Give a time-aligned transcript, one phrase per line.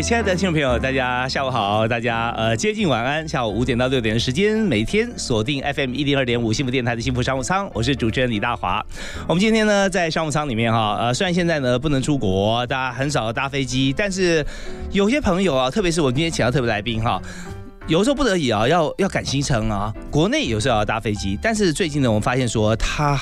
[0.00, 8.84] 亲爱的听众朋友，大家下午好，大家呃接近晚安，下午五点到六点的时间，每天锁定 FM 一零二点五幸福电台的幸福商务舱，我是主持人李大华。
[9.26, 14.44] 我们今天呢在商务舱里面哈，呃虽然现在呢不能出国，大家很少搭飞机，但是
[14.92, 17.20] 有些朋友啊，特别是我今天请到特别来宾哈。
[17.88, 23.18] 有时候不得已啊，要要赶行程啊，国内有时候要搭飞机，但是最近呢，我们发现说他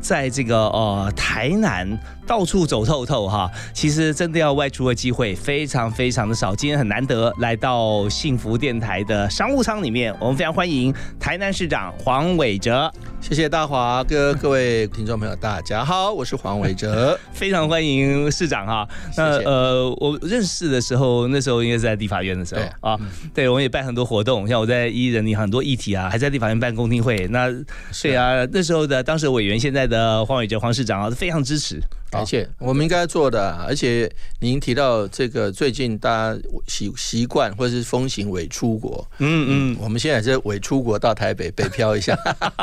[0.00, 1.88] 在这个呃台南
[2.26, 6.52] 到处走透透哈， 其实真的要外出的机会非常非常的少。
[6.52, 12.92] 今天很难得来到幸福电台的商务舱里面，我们非常欢迎台南市长黄伟哲。
[13.20, 18.88] 谢谢大华哥，各位听众朋友，大家好，我是黄伟哲， 非常欢迎市长哈。
[19.16, 22.98] 那呃，我认识的时候，那时候应该是在立法院的时候啊，
[23.34, 27.26] 对，我们也办很多活动，像我在一人里很多议题啊，还在立法院办公听会。
[27.28, 27.50] 那
[28.02, 31.80] 对啊，那时候的当时委员，现在的黄伟哲黄市长啊，非常支持。
[32.10, 33.54] 感谢，我们应该做的。
[33.68, 34.10] 而且
[34.40, 42.16] 您提到这个，最近大家习习惯或者是风行伪出国，嗯嗯，我们现在是伪出国到台北北漂一下。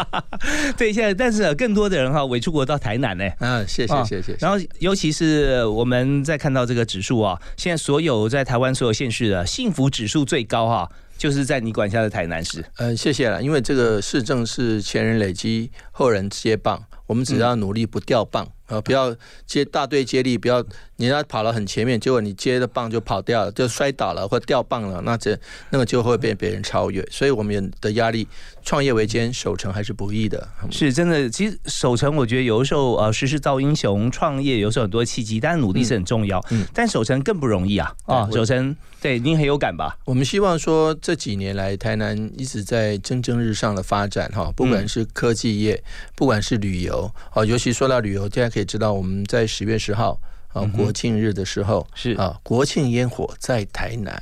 [0.77, 3.25] 对，现在但是更多的人哈，伪出国到台南呢。
[3.39, 4.35] 嗯，谢谢谢谢。
[4.39, 12.63] 然后尤其是我们在看到这个指数啊，现在所有在台湾所有县市的幸福指数最高哈，就是在你管辖的台南市。
[12.77, 18.47] 嗯，谢谢了，因为这个市政是前人累积，后人接棒，我们只要努力不掉棒。
[18.67, 20.57] 呃，不要接大队接力，不要
[20.97, 25.38] 人家跑了很前面，结果你接的棒就跑掉了，就摔倒了或掉棒了，那这
[25.69, 27.07] 那个就会被别人超越。
[27.11, 28.27] 所以我们的压力，
[28.66, 30.48] 创业维艰，守成还是不易的。
[30.72, 36.44] 是真的，其实守成，我觉得有的时候呃，时势造英雄，创业有时候很多契机，但是努力是很重要。
[36.50, 37.94] 嗯，但守成更不容易啊。
[38.06, 39.96] 啊，守成，对，您很有感吧？
[40.06, 45.84] 我们希望说这几年来，台南一直在蒸蒸日上的发展哈，不管是科技业，
[46.16, 48.56] 不管是旅游，哦，尤其说到旅游，大家。
[48.56, 50.18] 可以知道我们在十月十号
[50.53, 54.18] 啊国庆日的时候是啊国庆烟火在台南，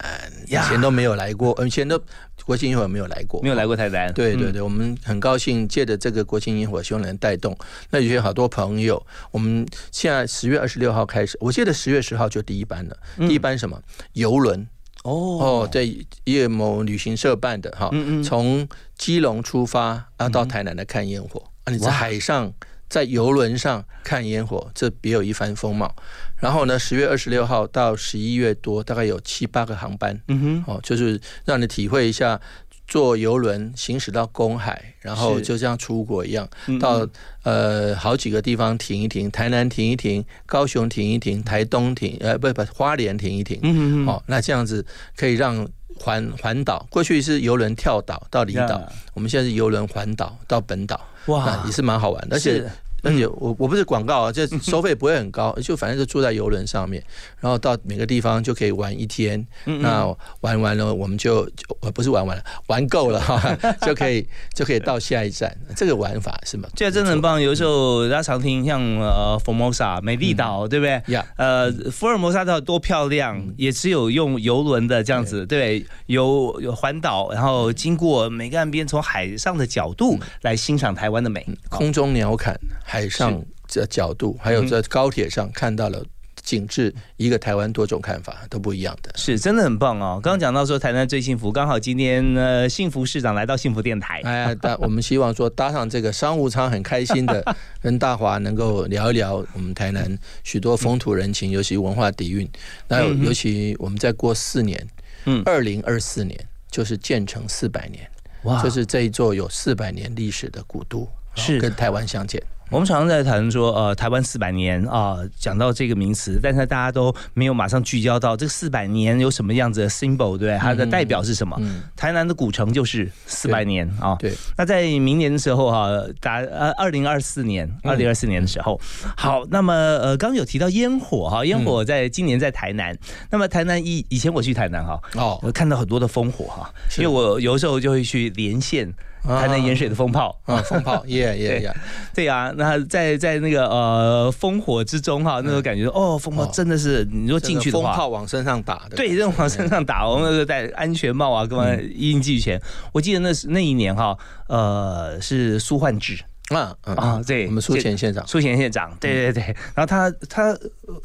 [0.48, 2.02] 以前都没有来过，以前都
[2.46, 4.14] 国庆烟火没有来过，没有来过台南。
[4.14, 7.58] 对对对，我们很高兴借着这个国庆烟火，希望能带动。
[7.90, 12.98] 那有些好多朋友，我们现在十月二十六号开始，我记得十月十号就第一班了。
[13.18, 13.82] 第一班什么
[14.14, 14.68] 游轮？
[15.04, 17.92] 哦哦，对，叶某旅行社办的哈，
[18.24, 18.68] 从
[18.98, 22.54] 基隆出发啊到台南来看烟火啊，你在海上。
[22.94, 25.96] 在游轮上看烟火，这别有一番风貌。
[26.38, 32.40] 然后呢，十月二十六号到十一月多，大概有七八个航班，嗯哼，哦，就是让你体会一下
[32.88, 36.48] 坐游轮行驶到公海，然后就像出国一样，
[36.80, 37.08] 到
[37.42, 46.86] 呃好几个地方停一停，台南停一停，高雄停一停，台东停，呃，不不，花莲停一停，嗯哼，哦，那这样子可以让环环岛。
[46.90, 48.82] 过去是游轮跳岛到离岛，
[49.14, 52.64] 我们现在是游轮环岛到本岛，哇，也是蛮好玩的，而且。
[53.04, 57.04] 而且我我不是广告啊，这收费不会很高，就反正就住在游轮上面，
[57.40, 59.46] 然后到每个地方就可以玩一天。
[59.66, 60.06] 那
[60.42, 61.48] 玩完了，我们就
[61.82, 63.56] 呃不是玩完了，玩够了哈，
[63.86, 65.56] 就可以就可以到下一站。
[65.76, 66.70] 这个玩法是吗？
[66.76, 67.42] 这真的很棒。
[67.42, 71.02] 有时候大家常听像呃福尔摩沙美丽岛，对不对？
[71.14, 82.54] 呀，呃福尔摩沙岛多漂亮，也只有用游轮的这样子，对，有有环岛，然后经过每个岸边，从海上的角度来欣赏台湾的美，空中鸟瞰。
[82.94, 86.06] 海上的角度，还有在高铁上看到了
[86.44, 90.20] 景致，一个台湾多种看法都不一样的，是真的很棒哦。
[90.22, 97.44] 刚刚讲到说台南最幸福，刚好今天呃幸福市长来到幸福电台，哎，但 我们希望说搭上这个商务舱，很开心的
[97.82, 102.48] 跟大华能够聊一聊我们台南许多风土人情，尤其文化底蕴。
[102.88, 104.88] 那尤其我们再过四年，
[105.26, 106.40] 嗯，二零二四年
[106.70, 108.08] 就是建成四百年，
[108.44, 111.60] 哇，就是这一座有四百年历史的古都，是。
[111.60, 112.40] 跟台湾相见。
[112.74, 120.58] 我们常常在谈说，呃，台湾四百年啊，讲到这个名词，但是大家都没有马上聚焦到这个四百年有什么样子的 symbol，对？
[120.58, 121.56] 它的代表是什么？
[121.96, 124.16] 台南的古城就是四百年啊。
[124.18, 124.34] 对。
[124.58, 125.88] 那在明年的时候哈，
[126.20, 128.82] 打呃二零二四年，二零二四年的时候，
[129.16, 132.98] 好，那么呃，刚刚有提到烟火哈，烟火在今年在台南。
[133.30, 138.92] 那么台南以以前我去台南哈，哦，我看到很多的烽火哈，因为我有时候就会去连线。
[139.26, 141.74] 台南盐水的风炮啊，风炮，耶耶耶，
[142.14, 152.62] 对啊，那在在那个呃烽火之中哈，那种感觉哦，风炮真的是你说进去的话，风炮往身上打的，对，这种往身上打，我们戴安全帽啊，各方一应俱全。
[152.92, 154.18] 我记得那是那一年哈，
[154.48, 156.18] 呃，是苏焕智。
[156.50, 159.44] 啊啊，对，我们苏前县长，苏前县长，对对对，
[159.74, 160.56] 然后他他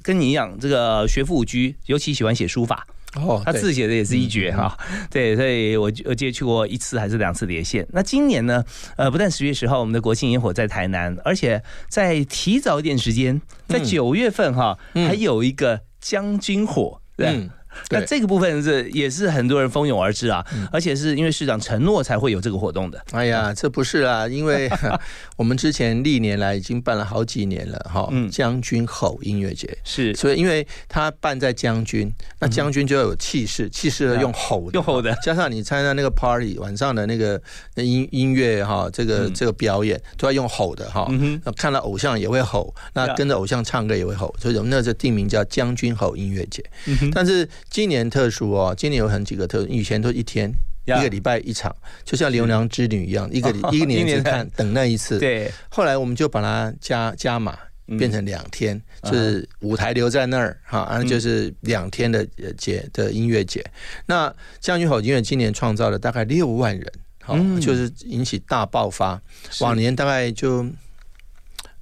[0.02, 2.84] 跟你一样，这个学富五居，尤其喜欢写书法，
[3.26, 4.76] 哦，他字写的也是一绝哈，
[5.10, 7.86] 对，所以我我记得去过一次还是两次连线。
[7.92, 8.64] 那今年呢，
[8.96, 17.48] 呃，不但十月十号我们的国庆烟火在台南，而且在提早一点时间，在九月份哈，还有一个将军火，对。
[17.90, 23.02] 那这个部分是也是很多人蜂拥而至啊，而且是因为市长承诺才会有这个活动的。
[23.12, 24.70] 哎呀，这不是啊，因为
[25.36, 28.08] 我们之前历年来已经办了好几年了哈。
[28.30, 29.76] 将军吼音乐节。
[29.84, 37.40] 是，所以因为他办在将军，那将军就要有气势，气势用吼用吼的，加上你参加那个 party 晚上的那个
[37.76, 41.08] 音音乐哈，这个这个表演都要用吼的哈。
[41.44, 46.62] 那看到偶像也会吼，那跟着偶像唱歌也会吼，所以我们那就定名叫将军吼音乐节。
[47.12, 50.50] 但是今年特殊哦，今年有很几个特，以前都一天
[50.86, 51.74] 一个礼拜一场，
[52.04, 55.18] 就像牛郎织女一样，一个一个年只看等那一次。
[55.18, 57.58] 对，后来我们就把它加加码，
[57.98, 62.26] 变成两天，就是舞台留在那儿哈，然后就是两天的
[62.56, 63.64] 节的音乐节。
[64.06, 66.92] 那将军好音乐今年创造了大概六万人，
[67.22, 69.20] 好，就是引起大爆发。
[69.60, 70.66] 往年大概就。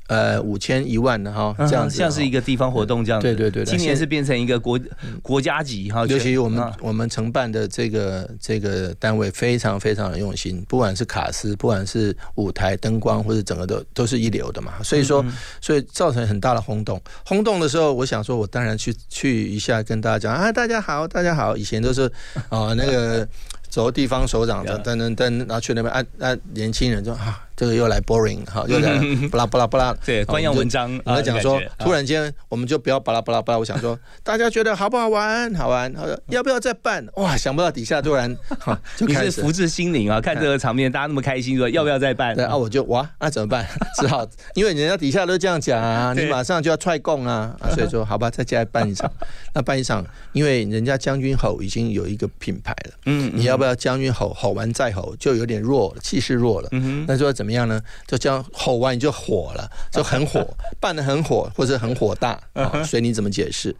[0.09, 3.21] 呃，五千一万的哈，这样像是一个地方活动这样。
[3.21, 4.79] 对对对，今年是变成一个国
[5.21, 6.07] 国家级哈。
[6.07, 14.75] 尤其我们我们承办的这个这个单位非常非常的用心，不管是卡司，不管是舞台灯光，或者整个都都是一流的嘛。
[14.83, 15.25] 所以说，
[15.61, 17.01] 所以造成很大的轰动。
[17.25, 21.57] 轰动的时候，我想说，我当然去去一下跟大家讲啊，大家好，大家好。
[21.57, 22.03] 以前都是
[22.49, 23.27] 啊那个
[23.69, 27.43] 走地方首长的等等等，然后去那边啊啊年轻人就啊。
[27.57, 29.01] 这个又来 boring 哈，又来
[29.33, 29.97] 巴拉巴拉巴拉。
[30.05, 31.01] 对，官样文章。
[31.07, 33.59] 我讲说，突然间我们就不要巴拉巴拉巴拉。
[33.59, 35.53] 我想说，大家觉得好不好玩？
[35.55, 35.91] 好玩。
[36.29, 37.07] 要不要再办？
[37.15, 40.21] 哇，想不到底下突然 哈就开始福至心灵啊！
[40.21, 42.37] 看这个场面，大家那么开心，说要不要再办？
[42.37, 43.67] 对啊，我就哇，那怎么办？
[43.99, 49.11] 只好因为人家底下都这样讲啊，你马上就要踹供啊，所以说好吧，再加办一场。
[49.55, 52.91] 那办一场，因为人家将军吼已经有一个品牌了。
[53.07, 53.33] 嗯。
[53.35, 54.35] 你要不要将军吼？
[54.35, 56.69] 吼完再吼，就有点弱，气势弱了。
[56.73, 57.46] 嗯那说怎？
[57.47, 57.81] 怎么样呢？
[58.09, 60.45] 就这样吼完你就火了，就很火，
[60.81, 63.73] 办的很火，或者很火大啊，随你怎么解释。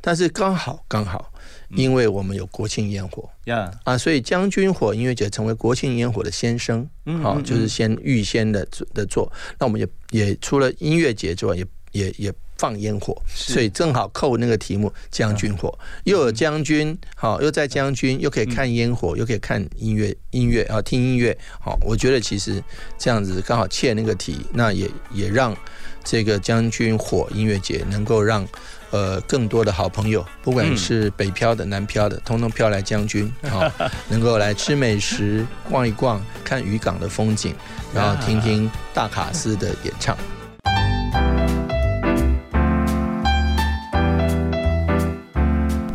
[0.00, 1.32] 但是刚好刚好，
[1.76, 6.90] 因为我们有国庆烟火呀啊，所以将军火音乐节成为国庆烟火的先声，
[7.22, 9.30] 好，就是先预先的的做。
[9.56, 12.34] 那我们也也除了音乐节之外，也也也。
[12.62, 15.76] 放烟火，所以正好扣那个题目“将军火”，
[16.06, 22.62] 又有将军，好，又在将军，又可以看烟火，又可以看音乐，音乐啊，听音乐，好，我觉得其实
[22.96, 25.56] 这样子刚好切那个题，那也也让
[26.04, 28.46] 这个将军火音乐节能够让
[28.92, 33.68] 呃更多的好朋友，不管是北漂的、南漂的，通通漂来将军，好，
[34.08, 37.56] 能够来吃美食、逛一逛、看渔港的风景，
[37.92, 40.16] 然后听听大卡斯的演唱。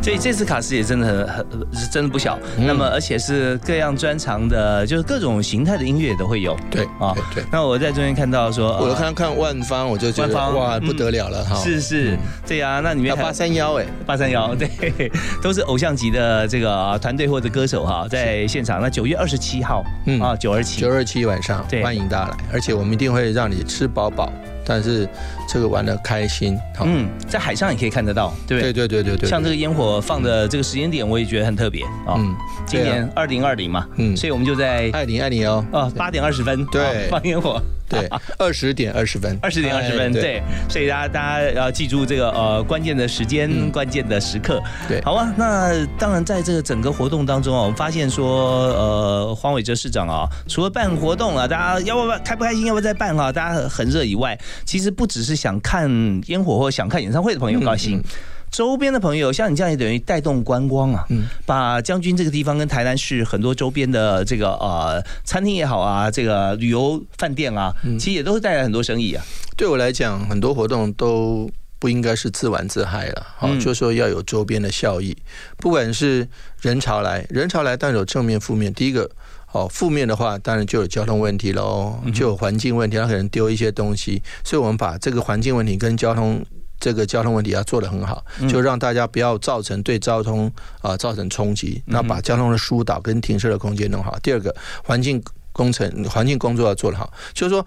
[0.07, 6.56] 所以这次卡斯也真的很很是真的不小，那么而且是各样专长的，就是各种形态的音乐都会有。
[6.71, 7.44] 对啊，对。
[7.51, 11.57] 那我在中间看到说，我看看万方，我就觉得哇不得了了哈。
[11.57, 12.18] 是是，
[12.48, 15.11] 对呀，那里面八三幺哎，八三幺对，
[15.44, 18.81] 都是偶像级的这个团队或者歌手哈，在现场。
[18.81, 24.31] 那九月二十七号，嗯啊九二七九二七晚上，欢迎大家来，而且我们一定会让你吃饱饱。
[24.68, 25.07] 但是
[25.47, 28.74] 这个玩的开心，嗯，在海上也可以看得到，对不对？
[28.74, 29.30] 对对对对对。
[29.30, 32.16] 像这个烟火放的这个时间点，我也觉得很特别啊。
[32.18, 37.62] 嗯，今年二零二零嘛，嗯，所以我们就在二零二零哦，啊，八点二十分，对，放烟火。
[37.89, 45.33] 对， 二十点二十分，二十点二十分，对，所以大家大家要记住这个呃关键的时间，关键的时刻，对，好啊。
[45.37, 55.89] 那当然，在这个整个活动当中啊，我们发现说，呃，黄伟哲市长啊，除了办活动啊，大家要不要开不开心，要不要再办啊，大家很热以外，其实不只是想看
[56.27, 58.03] 烟火或想看演唱会的朋友高兴。
[58.49, 69.23] 周边的朋友，像你这样也等于带动观光啊，嗯，把将军这个地方跟台南市很多周边的这个呃餐厅也好啊，这个旅游饭店啊，其实也都会带来很多生意啊。
[69.56, 75.16] 对我来讲，很多活动都不应该是自玩自嗨了，好，就说要有周边的效益。
[75.57, 76.27] 不管是
[76.61, 78.73] 人潮来，人潮来当然有正面、负面。
[78.73, 79.09] 第一个，
[79.51, 86.44] 哦，负面的话，当然就有交通问题喽，就有环境问题，他可能丢一些东西，所以我们把这个环境问题跟交通。
[86.80, 94.18] 这个交通问题要做得很好，就让大家不要造成对交通啊造成冲击，那把交通的疏导跟停车的空间弄好。
[94.22, 97.66] 第二个，环境工程环境工作要做得好，就是说，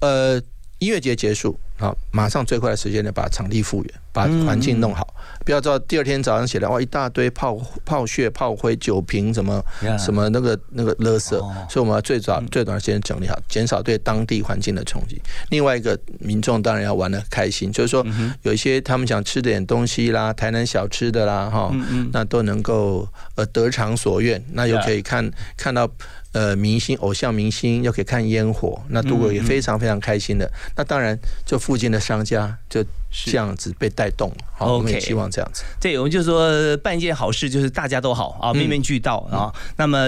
[0.00, 0.40] 呃，
[0.78, 9.62] 音乐节结束，好，马上最快的时间呢，把场地复原，把环境弄好，不要到第二天早上起来哇，一大堆炮炮屑、炮灰、酒瓶什么
[9.98, 15.18] 什么那个那个垃圾，所以我们要最早最短时间整理好，减少对当地环境的冲击。
[15.48, 18.04] 另外一个民众当然要玩的开心，就是说
[18.42, 21.72] 有一些他们想吃点东西啦，台南小吃的啦，哈，
[22.12, 25.90] 那都能够呃得偿所愿，那又可以看看到。
[26.36, 30.46] 呃，明星、偶像明星又可以看烟火，那度过也非常非常开心的。
[30.76, 34.36] 那当然，就附近的商家就这样子被带动了。
[34.52, 35.64] 好，我们也希望这样子。
[35.80, 39.50] 对，我们就说办一件好事，就是大家都好啊，面面俱到啊。
[39.78, 40.06] 那么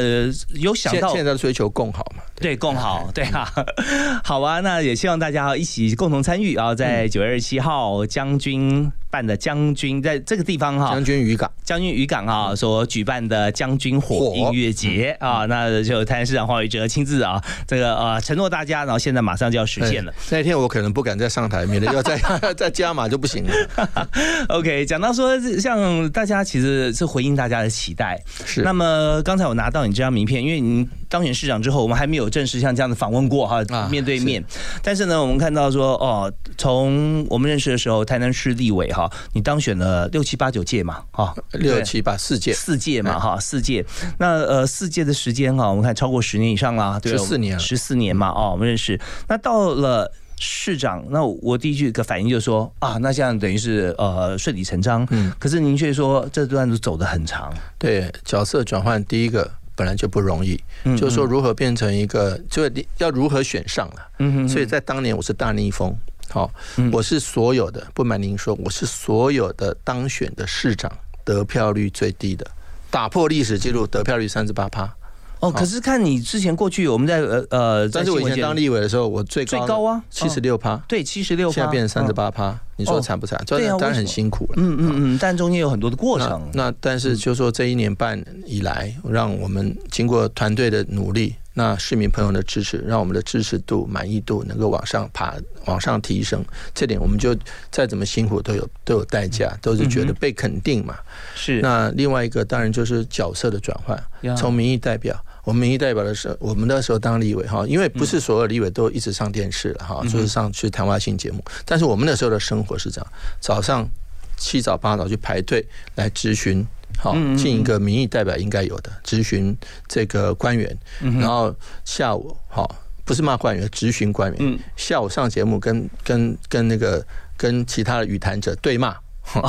[0.52, 2.22] 有想到现在追求共好嘛？
[2.36, 3.50] 对，共好，对啊。
[4.22, 8.92] 好啊，那也希望大家一起共同参与啊，在九月二十七号将军。
[9.10, 20.12] 办的将军在这个地方哈，将军渔港，将军渔港啊所举办的将军火音乐节啊，那就台南市长黄伟哲亲自啊，这个呃承诺大家，然后现在马上就要实现了。
[20.30, 22.18] 那天我可能不敢再上台，免得 要再
[22.54, 24.08] 再加码就不行了。
[24.50, 28.60] OK，讲到说像大家其实是回应大家的期待，是。
[28.60, 34.44] 那么刚才我拿到你这张名片，因为你当选市长之后，我们还没有正式像这样的访问过哈，面对面。
[34.82, 38.92] 但是呢，我们看到说哦，从我们认识的时候，台南市立委。
[38.98, 41.04] 好，你当选了六七八九届嘛？
[41.12, 43.16] 哈，六七八四届，四届嘛？
[43.16, 43.86] 哈，四届。
[44.18, 48.28] 那呃，四届的时间哈，我们看超过十年以上啦，十四年，十四年嘛？
[48.30, 49.00] 哦，我们认识。
[49.28, 55.06] 那到了市长，那我第一句个反应就是说啊，那这样等于是呃顺理成章。
[55.10, 55.32] 嗯。
[55.38, 57.54] 可是您却说这段路走得很长。
[57.78, 60.60] 对，角色转换第一个本来就不容易，
[60.96, 64.08] 就是说如何变成一个，就要如何选上了。
[64.18, 64.48] 嗯哼。
[64.48, 65.96] 所以在当年我是大逆风。
[66.30, 66.50] 好，
[66.92, 70.90] 我是所有的，不瞒您说，我是所有的当选的市长
[71.24, 72.46] 得票率最低的，
[72.90, 74.94] 打破历史记录，得票率三十八趴。
[75.40, 83.38] 哦，可是看你之前过去，我们在呃呃，但是我以前当立委的时候，我最高最高啊，七十六趴，对，七十六，现在变成三十八趴，你说惨不惨？
[83.44, 84.54] 对啊，当然很辛苦了。
[84.56, 86.48] 嗯嗯嗯，但中间有很多的过程。
[86.54, 91.34] 那但是就说这一年半以来，让我们经过团队的努力。
[91.54, 96.40] 那市民朋友的支持，让我们的支持度、满意度能够往上爬、往上提升。
[96.72, 97.36] 这点我们就
[97.68, 100.96] 再怎么辛苦都有都有代价，都是觉得被肯定嘛。
[101.34, 101.60] 是。
[101.60, 111.42] 那另外一个当然就是角色的转换，从民意代表，我们民意代表的时候，我们那时候当立委哈，因为不是所有立委都一直上电视了哈，就是上去谈话性节目。
[111.64, 113.88] 但是我们那时候的生活是这样：早上
[114.36, 116.66] 七早八早去排队来咨询。
[116.98, 122.74] 好，进一个民意代表应该有的咨询这个官员，然后下午好
[123.06, 124.58] 不是骂官员，咨询官员。
[124.76, 127.02] 下午上节目跟跟跟那个
[127.38, 128.94] 跟其他的语谈者对骂，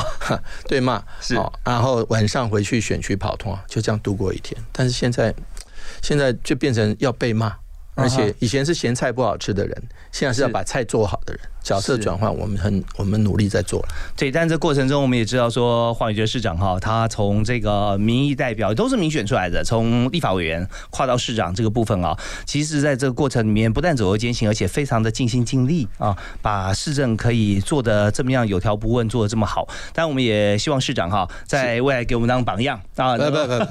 [0.66, 4.58] 对骂是，然后晚上回去选区跑通，就这样度过一天。
[4.72, 5.34] 但是现在
[6.02, 7.56] 现在就变成要被骂，
[7.94, 9.82] 而且以前是咸菜不好吃的人，
[10.12, 11.42] 现在是要把菜做好的人。
[11.62, 13.88] 角色转换，我们很我们努力在做了。
[14.16, 29.68] 对，但这过程中我们也知道说，黄宇哲市长哈，他从这个民意代表都是民选出来的，从立法委员跨到市长这个部分啊，其实在这个过程里面，不但走入艰辛，而且非常的尽心尽力啊，把市政可以做的这么样有条不紊，做的这么好。
[29.92, 33.18] 但我们也希望市长哈，在未来给我们当榜样啊。
[33.18, 33.66] 不不不，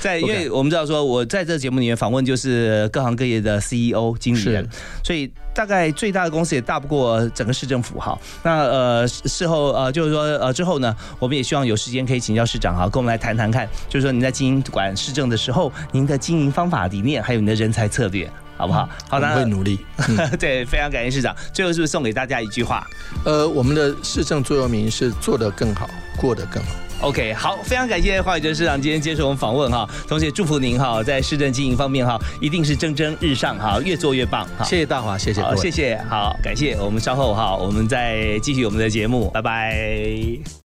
[0.00, 4.68] 在因为我们知道说，我在这个节目里面访问就是各行各业的 CEO 经理人，
[5.04, 7.20] 所以大概最大的公司也大不过。
[7.34, 18.88] 整个市政府哈，那呃事后呃就是说呃之后呢，我们也希望有时间可以请教市长哈，跟我们来谈谈看，就是说您在经营管市政的时候，您的经营方法理念，还有你的人才策略，好不好？
[19.08, 19.78] 好的，会努力。
[20.38, 21.34] 对，非常感谢市长。
[21.52, 22.86] 最后是不是送给大家一句话？
[23.24, 26.70] 呃，我们的市政座右铭是做得更好，过得更好。
[27.02, 34.46] OK，好，非常感谢华宇哲市长今天接受我们访问哈，同时也祝福您哈，在市政经营方面哈，一定是蒸蒸日上哈，越做越棒。
[34.58, 40.60] 哈，谢谢大华，谢谢，好，谢谢，好，感谢，我们稍后哈，我们再继续我们的节目，拜拜。